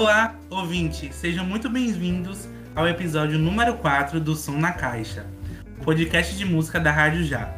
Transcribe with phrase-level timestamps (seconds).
[0.00, 5.26] Olá, ouvinte, sejam muito bem-vindos ao episódio número 4 do Som na Caixa,
[5.84, 7.52] podcast de música da Rádio Já.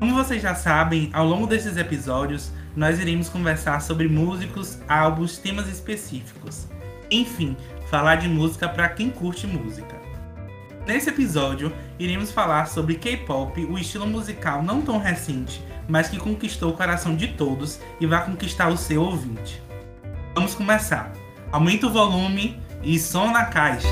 [0.00, 5.68] Como vocês já sabem, ao longo desses episódios, nós iremos conversar sobre músicos, álbuns, temas
[5.68, 6.66] específicos.
[7.08, 7.56] Enfim,
[7.88, 9.94] falar de música para quem curte música.
[10.88, 16.72] Nesse episódio, iremos falar sobre K-pop, o estilo musical não tão recente, mas que conquistou
[16.72, 19.62] o coração de todos e vai conquistar o seu ouvinte.
[20.34, 21.12] Vamos começar.
[21.50, 23.88] Aumenta o volume e som na caixa.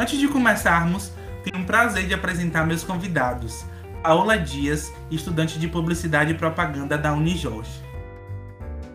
[0.00, 1.12] Antes de começarmos,
[1.44, 3.66] tenho o prazer de apresentar meus convidados.
[4.02, 7.82] Paola Dias, estudante de Publicidade e Propaganda da Unijorge.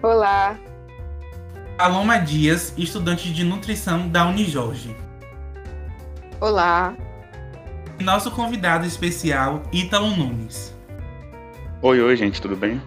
[0.01, 0.57] Olá,
[1.77, 4.95] Paloma Dias, estudante de nutrição da Unijorge.
[6.41, 6.95] Olá.
[7.99, 10.75] E nosso convidado especial, Ítalo Nunes.
[11.83, 12.81] Oi, oi, gente, tudo bem?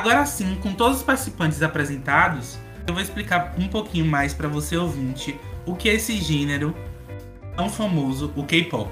[0.00, 4.74] Agora sim, com todos os participantes apresentados, eu vou explicar um pouquinho mais para você
[4.74, 6.74] ouvinte o que é esse gênero
[7.54, 8.90] tão famoso, o K-pop.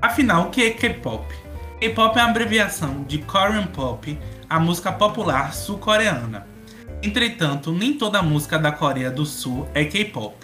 [0.00, 1.32] Afinal, o que é K-pop?
[1.78, 4.18] K-pop é uma abreviação de Korean Pop,
[4.50, 6.48] a música popular sul-coreana.
[7.00, 10.34] Entretanto, nem toda música da Coreia do Sul é K-pop.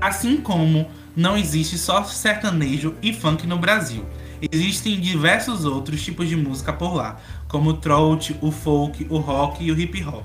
[0.00, 4.06] Assim como não existe só sertanejo e funk no Brasil.
[4.50, 9.64] Existem diversos outros tipos de música por lá, como o throat, o folk, o rock
[9.64, 10.24] e o hip hop.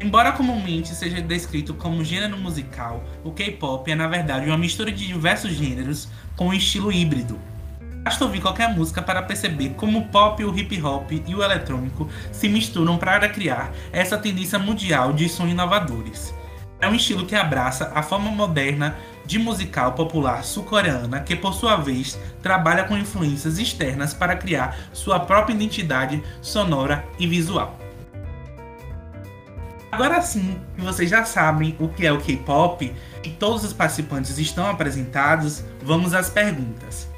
[0.00, 5.06] Embora comumente seja descrito como gênero musical, o K-pop é na verdade uma mistura de
[5.06, 7.38] diversos gêneros com um estilo híbrido,
[8.02, 12.08] Basta ouvir qualquer música para perceber como o pop, o hip hop e o eletrônico
[12.32, 16.34] se misturam para criar essa tendência mundial de sons inovadores.
[16.82, 21.76] É um estilo que abraça a forma moderna de musical popular sul-coreana que, por sua
[21.76, 27.78] vez, trabalha com influências externas para criar sua própria identidade sonora e visual.
[29.92, 32.92] Agora sim que vocês já sabem o que é o K-pop
[33.22, 37.08] e todos os participantes estão apresentados, vamos às perguntas.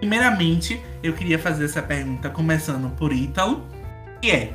[0.00, 3.66] Primeiramente, eu queria fazer essa pergunta começando por Ítalo,
[4.20, 4.52] que é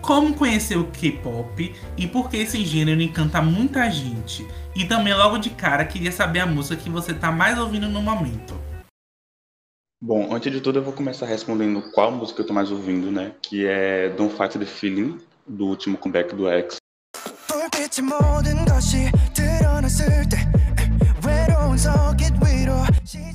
[0.00, 4.46] como conhecer o K-pop e por que esse gênero encanta muita gente?
[4.76, 8.02] E também logo de cara queria saber a música que você está mais ouvindo no
[8.02, 8.54] momento.
[10.02, 13.32] Bom, antes de tudo eu vou começar respondendo qual música eu tô mais ouvindo, né?
[13.40, 16.76] Que é Don't Fight the Feeling, do último comeback do X.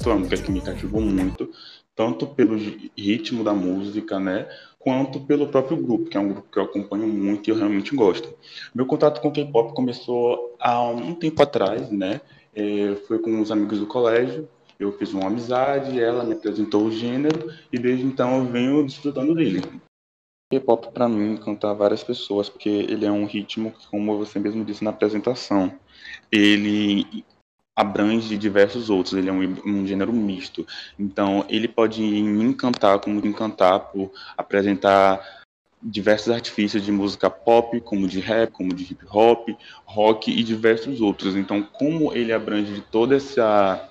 [0.03, 1.49] Foi uma música que me cativou muito,
[1.95, 2.55] tanto pelo
[2.95, 4.47] ritmo da música, né?
[4.79, 7.93] Quanto pelo próprio grupo, que é um grupo que eu acompanho muito e eu realmente
[7.93, 8.33] gosto.
[8.73, 12.21] Meu contato com K-pop começou há um tempo atrás, né?
[12.55, 14.47] É, foi com uns amigos do colégio,
[14.79, 19.35] eu fiz uma amizade, ela me apresentou o gênero e desde então eu venho desfrutando
[19.35, 19.61] dele.
[20.51, 24.63] K-pop para mim encanta várias pessoas porque ele é um ritmo que, como você mesmo
[24.65, 25.71] disse na apresentação,
[26.31, 27.25] ele
[27.75, 30.67] abrange diversos outros, ele é um, um, gênero misto.
[30.97, 35.39] Então, ele pode encantar, como encantar por apresentar
[35.81, 39.49] diversos artifícios de música pop, como de rap, como de hip hop,
[39.85, 41.35] rock e diversos outros.
[41.35, 43.85] Então, como ele abrange toda essa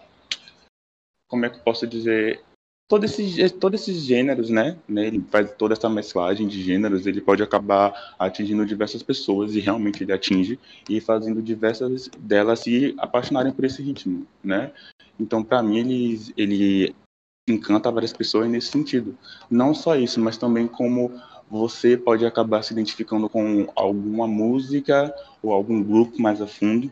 [1.26, 2.42] como é que eu posso dizer
[2.88, 7.20] todos esses, todos esses gêneros, né, né, ele faz toda essa mesclagem de gêneros, ele
[7.20, 13.52] pode acabar atingindo diversas pessoas e realmente ele atinge e fazendo diversas delas se apaixonarem
[13.52, 14.72] por esse ritmo, né?
[15.20, 16.94] Então, para mim, ele, ele
[17.46, 19.16] encanta várias pessoas nesse sentido.
[19.50, 21.12] Não só isso, mas também como
[21.50, 26.90] você pode acabar se identificando com alguma música ou algum grupo mais a fundo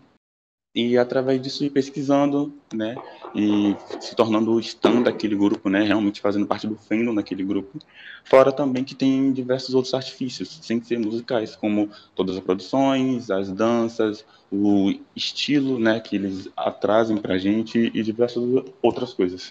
[0.77, 2.97] e através disso ir pesquisando, né,
[3.35, 7.79] e se tornando stand daquele grupo, né, realmente fazendo parte do fandom daquele grupo.
[8.23, 13.51] Fora também que tem diversos outros artifícios, sem ser musicais, como todas as produções, as
[13.51, 16.47] danças, o estilo, né, que eles
[16.79, 18.45] trazem pra gente e diversas
[18.83, 19.51] outras coisas.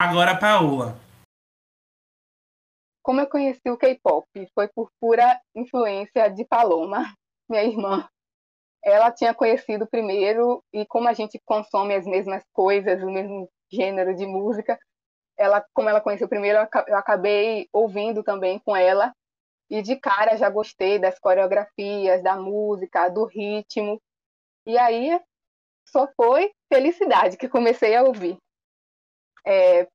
[0.00, 0.96] Agora, Paola.
[3.04, 4.24] Como eu conheci o K-pop?
[4.54, 7.12] Foi por pura influência de Paloma,
[7.50, 8.08] minha irmã
[8.84, 14.14] ela tinha conhecido primeiro e como a gente consome as mesmas coisas, o mesmo gênero
[14.14, 14.78] de música,
[15.36, 19.12] ela, como ela conheceu primeiro, eu acabei ouvindo também com ela
[19.70, 24.00] e de cara já gostei das coreografias, da música, do ritmo.
[24.66, 25.18] E aí
[25.88, 28.36] só foi felicidade que comecei a ouvir.
[29.46, 29.88] É,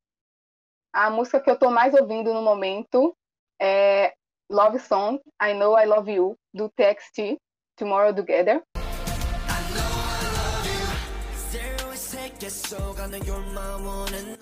[0.91, 3.15] a música que eu estou mais ouvindo no momento
[3.61, 4.13] é
[4.49, 7.37] Love Song, I Know I Love You, do TXT,
[7.77, 8.63] Tomorrow Together.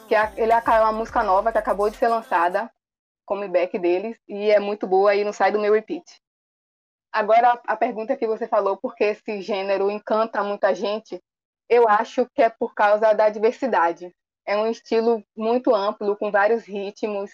[0.07, 2.71] Que é, ele é uma música nova que acabou de ser lançada.
[3.25, 6.05] comeback deles e é muito boa e não sai do meu repeat.
[7.11, 11.21] Agora, a pergunta que você falou, por que esse gênero encanta muita gente,
[11.69, 14.13] eu acho que é por causa da diversidade.
[14.45, 17.31] É um estilo muito amplo, com vários ritmos,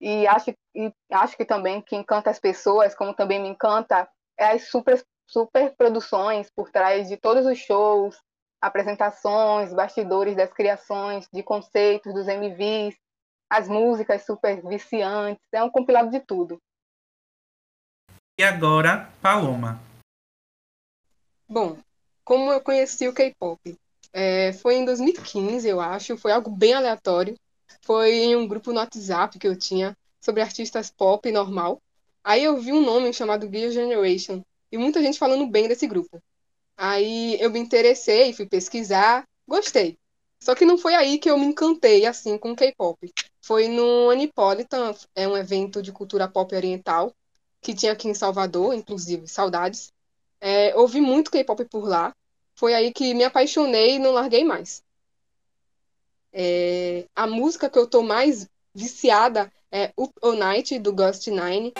[0.00, 4.08] e acho, e acho que também que encanta as pessoas, como também me encanta,
[4.38, 8.18] é as super, super produções por trás de todos os shows,
[8.60, 12.96] apresentações, bastidores das criações, de conceitos, dos MVs,
[13.48, 16.60] as músicas super viciantes, é um compilado de tudo.
[18.38, 19.80] E agora, Paloma.
[21.48, 21.76] Bom,
[22.24, 23.76] como eu conheci o K-pop?
[24.12, 27.36] É, foi em 2015, eu acho, foi algo bem aleatório.
[27.82, 31.80] Foi em um grupo no WhatsApp que eu tinha sobre artistas pop normal.
[32.24, 36.22] Aí eu vi um nome chamado Girl Generation e muita gente falando bem desse grupo.
[36.76, 39.98] Aí eu me interessei, fui pesquisar, gostei.
[40.40, 43.12] Só que não foi aí que eu me encantei assim com K-pop.
[43.42, 47.12] Foi no Anipolitan, é um evento de cultura pop oriental
[47.60, 49.92] que tinha aqui em Salvador, inclusive, saudades.
[50.40, 52.14] É, ouvi muito K-pop por lá.
[52.54, 54.82] Foi aí que me apaixonei e não larguei mais.
[56.32, 61.72] É, a música que eu tô mais viciada é Up All Night, do Ghost Nine.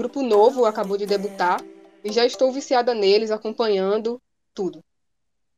[0.00, 1.62] Grupo novo, acabou de debutar,
[2.02, 4.18] e já estou viciada neles, acompanhando
[4.54, 4.82] tudo.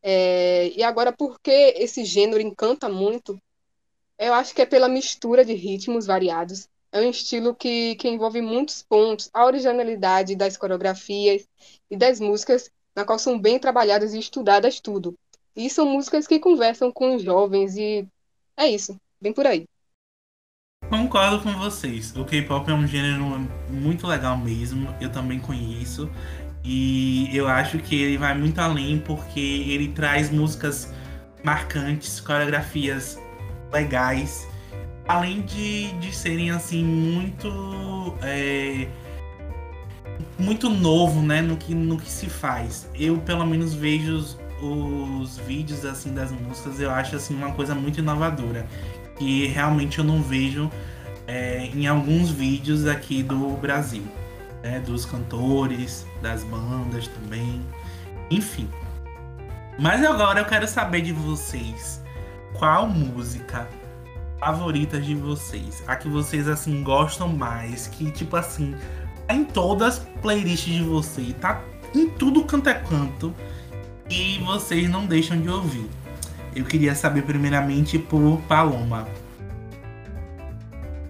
[0.02, 3.40] É, e agora, porque esse gênero encanta muito,
[4.18, 6.68] eu acho que é pela mistura de ritmos variados.
[6.90, 11.46] É um estilo que, que envolve muitos pontos, a originalidade das coreografias
[11.88, 15.14] e das músicas, na qual são bem trabalhadas e estudadas tudo.
[15.54, 18.04] E são músicas que conversam com os jovens e
[18.56, 19.66] é isso, bem por aí.
[20.92, 22.14] Concordo com vocês.
[22.14, 24.94] O K-pop é um gênero muito legal mesmo.
[25.00, 26.10] Eu também conheço.
[26.62, 30.92] E eu acho que ele vai muito além porque ele traz músicas
[31.42, 33.18] marcantes, coreografias
[33.72, 34.46] legais,
[35.08, 38.86] além de, de serem assim muito é,
[40.38, 42.86] muito novo, né, no que no que se faz.
[42.94, 47.74] Eu pelo menos vejo os, os vídeos assim das músicas, eu acho assim uma coisa
[47.74, 48.66] muito inovadora
[49.22, 50.68] que realmente eu não vejo
[51.28, 54.02] é, em alguns vídeos aqui do Brasil,
[54.62, 57.64] né, dos cantores, das bandas também,
[58.28, 58.68] enfim.
[59.78, 62.02] Mas agora eu quero saber de vocês
[62.54, 63.68] qual música
[64.40, 65.84] favorita de vocês?
[65.86, 68.74] A que vocês assim gostam mais, que tipo assim,
[69.28, 71.62] tá em todas as playlists de vocês, tá
[71.94, 73.32] em tudo canto é canto
[74.10, 75.88] e vocês não deixam de ouvir.
[76.54, 79.06] Eu queria saber primeiramente por Paloma.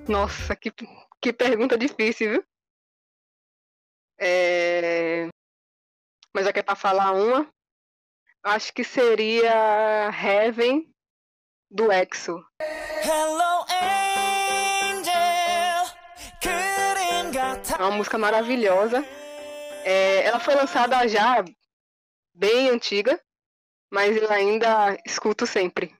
[0.09, 0.73] Nossa, que,
[1.21, 2.45] que pergunta difícil, viu?
[4.21, 5.29] É...
[6.33, 7.53] Mas já que é pra falar uma,
[8.45, 10.89] acho que seria Heaven
[11.69, 12.39] do EXO.
[17.79, 19.05] É uma música maravilhosa.
[19.85, 21.45] É, ela foi lançada já
[22.33, 23.21] bem antiga,
[23.93, 25.95] mas eu ainda escuto sempre.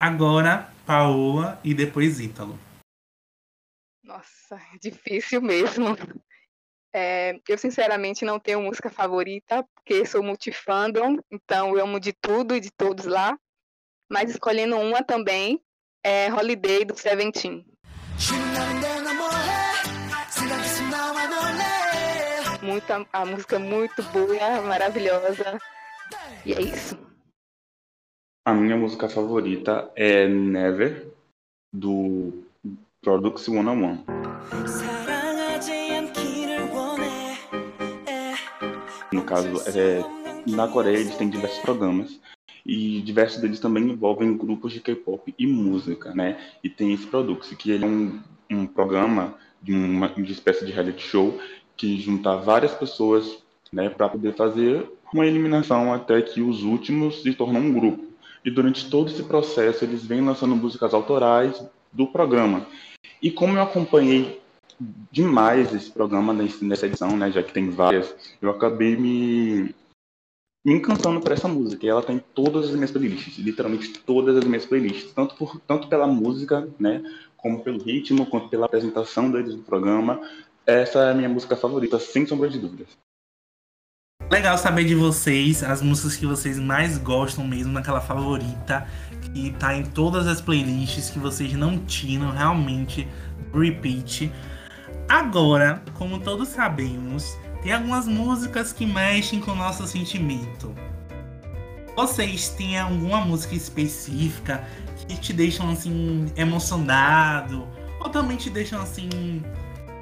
[0.00, 2.58] Agora, Paola e depois Ítalo.
[4.02, 5.96] Nossa, difícil mesmo.
[6.92, 12.56] É, eu sinceramente não tenho música favorita, porque sou multifandom, então eu amo de tudo
[12.56, 13.38] e de todos lá
[14.08, 15.60] mas escolhendo uma também
[16.02, 17.66] é Holiday do Seventeen.
[22.62, 25.58] Muita, a música é muito boa, maravilhosa.
[26.44, 26.96] E é isso.
[28.44, 31.08] A minha música favorita é Never,
[31.72, 32.44] do
[33.02, 34.04] Products One on One.
[39.12, 40.00] No caso, é,
[40.46, 42.20] na Coreia eles têm diversos programas
[42.64, 46.38] e diversos deles também envolvem grupos de K-pop e música, né?
[46.62, 48.20] E tem esse Produx, que ele é um,
[48.50, 51.40] um programa de uma de espécie de reality show
[51.76, 57.32] que junta várias pessoas, né, para poder fazer uma eliminação até que os últimos se
[57.34, 58.04] tornam um grupo.
[58.44, 62.66] E durante todo esse processo eles vêm lançando músicas autorais do programa.
[63.20, 64.40] E como eu acompanhei
[65.10, 69.74] demais esse programa nessa edição, né, já que tem várias, eu acabei me
[70.64, 71.86] me encantando por essa música.
[71.86, 75.60] E ela tá em todas as minhas playlists, literalmente todas as minhas playlists, tanto, por,
[75.60, 77.04] tanto pela música, né,
[77.36, 80.20] como pelo ritmo, quanto pela apresentação deles no programa.
[80.66, 82.88] Essa é a minha música favorita, sem sombra de dúvidas.
[84.28, 88.84] Legal saber de vocês, as músicas que vocês mais gostam mesmo, naquela favorita,
[89.20, 93.06] que tá em todas as playlists que vocês não tiram realmente
[93.54, 94.32] repeat.
[95.08, 100.74] Agora, como todos sabemos, tem algumas músicas que mexem com o nosso sentimento.
[101.96, 104.64] Vocês têm alguma música específica
[105.06, 107.68] que te deixam assim emocionado
[108.00, 109.08] ou também te deixam assim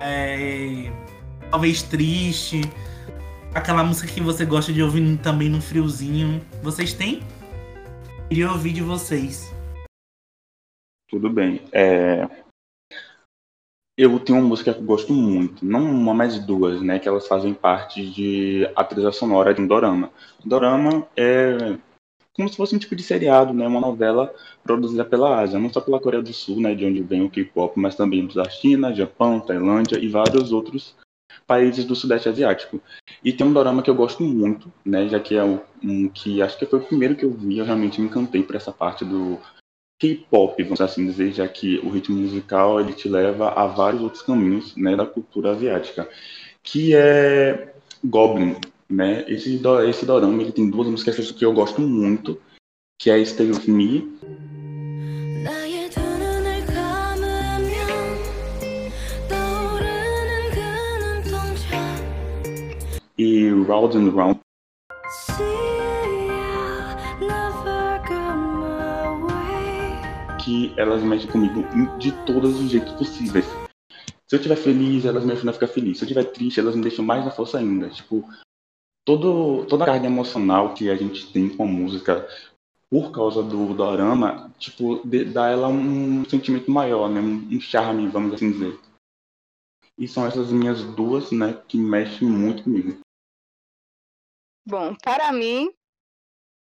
[0.01, 0.91] é,
[1.51, 2.63] talvez triste?
[3.55, 6.45] Aquela música que você gosta de ouvir também no friozinho.
[6.61, 7.21] Vocês têm?
[8.29, 9.55] Queria ouvir de vocês.
[11.09, 11.63] Tudo bem.
[11.71, 12.29] É...
[13.97, 16.99] Eu tenho uma música que eu gosto muito, não uma, mas duas, né?
[16.99, 20.11] Que elas fazem parte de a trilha sonora de um dorama.
[20.45, 21.79] Dorama é
[22.33, 23.69] como se fosse um tipo de seriado, né?
[23.69, 24.35] Uma novela
[24.65, 26.75] produzida pela Ásia, não só pela Coreia do Sul, né?
[26.75, 30.97] De onde vem o K-pop, mas também da China, Japão, Tailândia e vários outros
[31.47, 32.81] países do Sudeste Asiático.
[33.23, 35.09] E tem um dorama que eu gosto muito, né?
[35.09, 38.01] Já que é um que acho que foi o primeiro que eu vi, eu realmente
[38.01, 39.39] me encantei por essa parte do
[40.01, 44.23] K-pop, vamos assim dizer, já que o ritmo musical ele te leva a vários outros
[44.23, 46.09] caminhos, né, da cultura asiática,
[46.63, 47.75] que é
[48.05, 48.57] Goblin,
[48.89, 49.25] né?
[49.29, 52.41] Esse esse dorama ele tem duas músicas que eu gosto muito,
[53.01, 54.13] que é Stay with Me
[63.67, 64.41] Round and Round
[70.45, 71.63] que elas mexem comigo
[71.99, 73.47] de todos os jeitos possíveis.
[74.27, 75.99] Se eu estiver feliz, elas me ajudam a ficar feliz.
[75.99, 77.89] Se eu estiver triste, elas me deixam mais na força ainda.
[77.89, 78.29] Tipo,
[79.05, 82.27] todo, toda a carga emocional que a gente tem com a música
[82.91, 87.21] por causa do dorama, tipo, de, dá ela um sentimento maior, né?
[87.21, 88.79] Um, um charme, vamos assim dizer.
[89.99, 92.99] E são essas minhas duas, né, que mexem muito comigo.
[94.67, 95.71] Bom, para mim,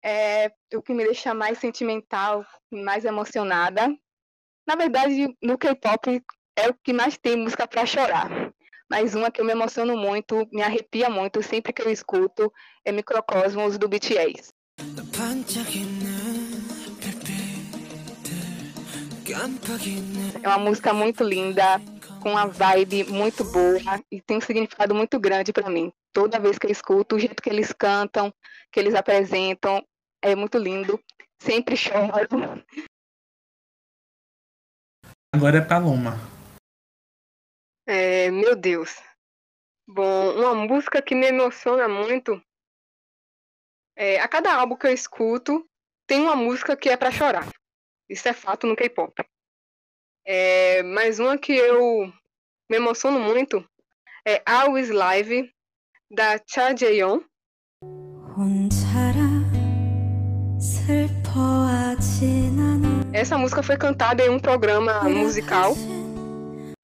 [0.05, 3.89] é o que me deixa mais sentimental, mais emocionada.
[4.67, 6.23] Na verdade, no K-pop
[6.57, 8.53] é o que mais tem música para chorar.
[8.91, 12.53] Mas uma que eu me emociono muito, me arrepia muito sempre que eu escuto
[12.85, 14.53] é Microcosmos do BTS.
[20.43, 21.81] É uma música muito linda,
[22.29, 23.81] com uma vibe muito boa
[24.11, 25.91] e tem um significado muito grande para mim.
[26.13, 28.33] Toda vez que eu escuto, o jeito que eles cantam,
[28.71, 29.83] que eles apresentam,
[30.23, 31.03] é muito lindo.
[31.41, 32.13] Sempre choro.
[35.35, 36.17] Agora é Paloma.
[37.87, 39.01] É, meu Deus.
[39.87, 42.43] Bom, uma música que me emociona muito.
[43.97, 45.67] É, a cada álbum que eu escuto,
[46.07, 47.49] tem uma música que é para chorar.
[48.09, 49.25] Isso é fato no K-pop.
[50.31, 52.13] É, mas uma que eu
[52.69, 53.67] me emociono muito
[54.27, 55.51] é Always Live,
[56.11, 57.23] da Cha Jae-yeon.
[63.11, 65.73] Essa música foi cantada em um programa musical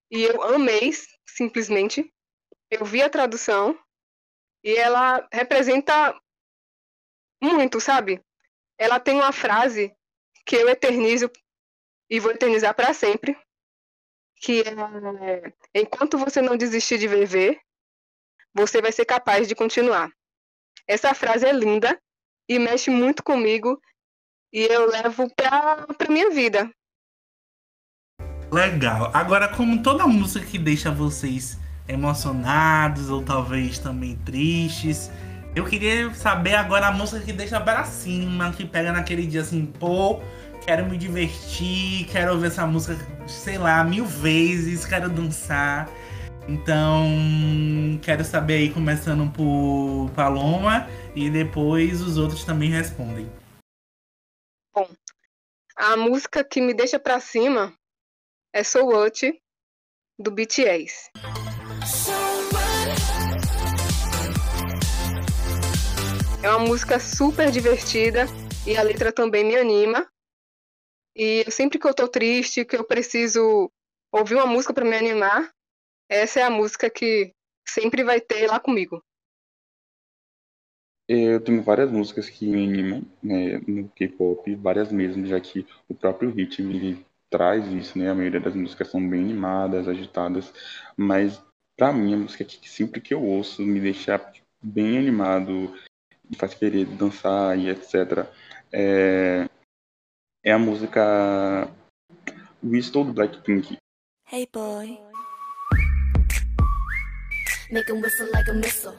[0.09, 0.91] e eu amei,
[1.29, 2.11] simplesmente.
[2.71, 3.77] Eu vi a tradução
[4.63, 6.19] e ela representa
[7.39, 8.19] muito, sabe?
[8.75, 9.95] Ela tem uma frase
[10.47, 11.29] que eu eternizo
[12.09, 13.37] e vou eternizar para sempre,
[14.37, 17.59] que é enquanto você não desistir de viver,
[18.53, 20.09] você vai ser capaz de continuar.
[20.87, 21.99] Essa frase é linda
[22.47, 23.79] e mexe muito comigo
[24.53, 26.69] e eu levo para para minha vida.
[28.51, 29.11] Legal.
[29.13, 35.11] Agora, como toda música que deixa vocês emocionados ou talvez também tristes,
[35.55, 39.65] eu queria saber agora a música que deixa para cima, que pega naquele dia assim,
[39.65, 40.21] pô,
[40.65, 45.87] quero me divertir, quero ouvir essa música, sei lá, mil vezes, quero dançar.
[46.47, 47.07] Então,
[48.01, 53.31] quero saber aí, começando por Paloma, e depois os outros também respondem.
[54.73, 54.89] Bom,
[55.75, 57.71] a música que me deixa pra cima
[58.51, 59.39] é So What,
[60.17, 61.11] do BTS.
[66.41, 68.25] É uma música super divertida
[68.65, 70.07] e a letra também me anima.
[71.15, 73.71] E sempre que eu tô triste, que eu preciso
[74.11, 75.51] ouvir uma música para me animar,
[76.09, 77.33] essa é a música que
[77.67, 79.01] sempre vai ter lá comigo.
[81.07, 85.93] Eu tenho várias músicas que me animam né, no K-pop, várias mesmo, já que o
[85.93, 88.09] próprio ritmo ele traz isso, né?
[88.09, 90.51] A maioria das músicas são bem animadas, agitadas,
[90.97, 91.41] mas
[91.77, 94.19] pra mim a música que sempre que eu ouço me deixa
[94.61, 95.75] bem animado,
[96.27, 98.27] me faz querer dançar e etc.
[98.71, 99.47] É,
[100.45, 101.67] é a música
[102.63, 103.77] Whistle do Blackpink.
[104.31, 104.99] Hey boy.
[107.71, 108.93] Make him whistle like a missile.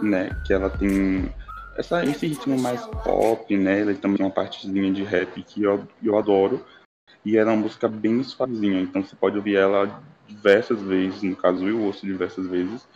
[0.00, 1.34] Né, que ela tem
[1.76, 3.80] essa, esse ritmo mais pop, né?
[3.80, 6.64] Ela também tem uma partezinha de rap que eu, eu adoro.
[7.24, 11.34] E ela é uma música bem suavezinha, então você pode ouvir ela diversas vezes, no
[11.34, 12.86] caso eu ouço diversas vezes.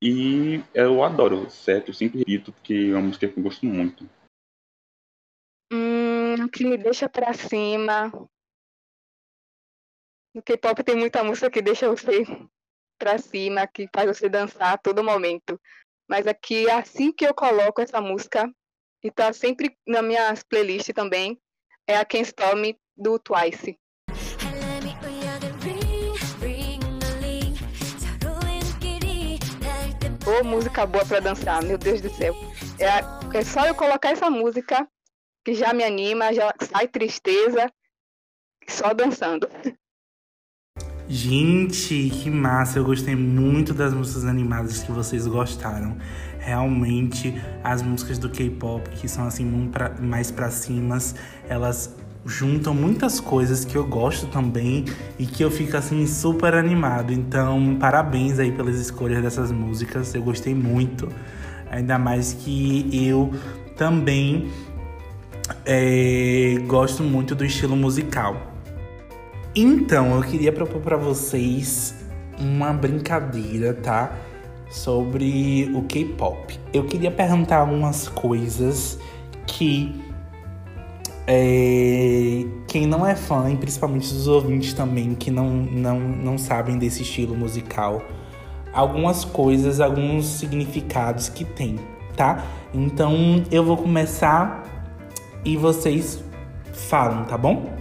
[0.00, 1.88] E eu adoro, certo?
[1.88, 4.08] Eu sempre repito, porque é uma música que eu gosto muito.
[6.46, 8.12] Um que me deixa pra cima.
[10.32, 12.22] No K-pop tem muita música que deixa você
[12.96, 15.60] pra cima, que faz você dançar a todo momento.
[16.08, 18.48] Mas aqui, assim que eu coloco essa música,
[19.02, 21.36] e tá sempre na minhas playlists também,
[21.84, 23.76] é a Can't Stop Me do Twice.
[30.24, 32.34] Ô, música boa pra dançar, meu Deus do céu.
[32.78, 34.88] É, é só eu colocar essa música
[35.46, 37.70] que já me anima, já sai tristeza,
[38.66, 39.48] só dançando.
[41.08, 42.80] Gente, que massa!
[42.80, 45.96] Eu gostei muito das músicas animadas que vocês gostaram.
[46.40, 50.98] Realmente, as músicas do K-pop, que são assim mais pra cima,
[51.48, 54.84] elas juntam muitas coisas que eu gosto também
[55.16, 57.12] e que eu fico assim super animado.
[57.12, 60.12] Então, parabéns aí pelas escolhas dessas músicas.
[60.12, 61.08] Eu gostei muito.
[61.70, 63.32] Ainda mais que eu
[63.76, 64.50] também
[65.64, 68.36] é, gosto muito do estilo musical.
[69.54, 71.94] Então, eu queria propor para vocês
[72.38, 74.12] uma brincadeira, tá?
[74.68, 76.58] Sobre o K-pop.
[76.72, 78.98] Eu queria perguntar algumas coisas
[79.46, 79.94] que
[81.26, 86.78] é, quem não é fã, e principalmente os ouvintes também, que não, não, não sabem
[86.78, 88.02] desse estilo musical,
[88.72, 91.80] algumas coisas, alguns significados que tem,
[92.16, 92.44] tá?
[92.74, 94.75] Então eu vou começar
[95.46, 96.22] e vocês
[96.72, 97.72] falam, tá bom?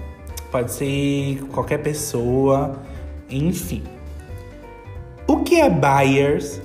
[0.52, 2.80] Pode ser qualquer pessoa,
[3.28, 3.84] enfim.
[5.28, 6.62] O que é buyers?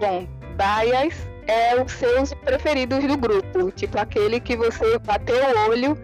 [0.00, 0.26] Bom,
[0.58, 5.96] buyers é os seus preferidos do grupo, tipo aquele que você bateu o olho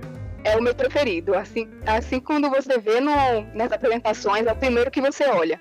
[0.44, 1.34] é o meu preferido.
[1.34, 3.12] Assim, assim quando você vê no,
[3.52, 5.60] nas apresentações, é o primeiro que você olha.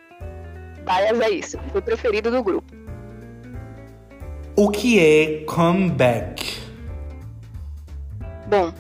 [0.86, 2.72] Buyers é isso, o preferido do grupo.
[4.56, 6.57] O que é comeback?
[8.48, 8.72] Bom,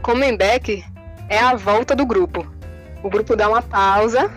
[0.00, 0.82] comeback
[1.28, 2.50] é a volta do grupo.
[3.02, 4.30] O grupo dá uma pausa,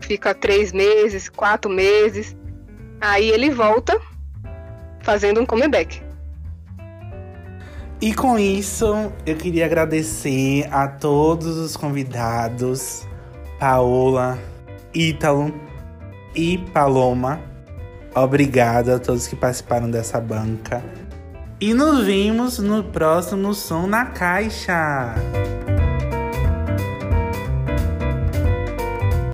[0.00, 2.36] fica três meses, quatro meses,
[3.00, 3.98] aí ele volta
[5.00, 6.02] fazendo um comeback.
[7.98, 13.08] E com isso, eu queria agradecer a todos os convidados,
[13.58, 14.38] Paola,
[14.92, 15.54] Ítalo
[16.34, 17.40] e Paloma.
[18.14, 20.84] Obrigado a todos que participaram dessa banca.
[21.66, 25.14] E nos vemos no próximo Som na Caixa.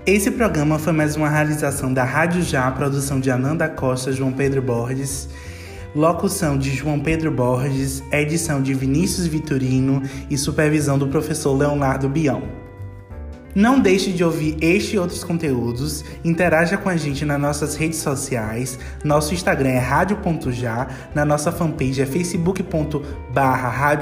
[0.07, 4.63] Esse programa foi mais uma realização da Rádio Já, produção de Ananda Costa, João Pedro
[4.63, 5.29] Borges,
[5.93, 12.60] locução de João Pedro Borges, edição de Vinícius Vitorino e supervisão do professor Leonardo Bião.
[13.55, 17.99] Não deixe de ouvir este e outros conteúdos, interaja com a gente nas nossas redes
[17.99, 18.79] sociais.
[19.05, 23.99] Nosso Instagram é rádio.já, na nossa fanpage é facebook.barra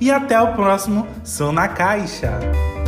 [0.00, 2.79] e até o próximo Som na Caixa!